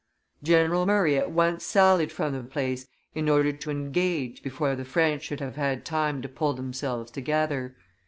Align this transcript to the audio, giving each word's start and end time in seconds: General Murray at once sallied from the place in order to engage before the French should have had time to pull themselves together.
General 0.41 0.87
Murray 0.87 1.15
at 1.15 1.29
once 1.29 1.63
sallied 1.63 2.11
from 2.11 2.33
the 2.33 2.41
place 2.41 2.87
in 3.13 3.29
order 3.29 3.51
to 3.51 3.69
engage 3.69 4.41
before 4.41 4.75
the 4.75 4.83
French 4.83 5.21
should 5.21 5.39
have 5.41 5.57
had 5.57 5.85
time 5.85 6.23
to 6.23 6.27
pull 6.27 6.53
themselves 6.55 7.11
together. 7.11 7.75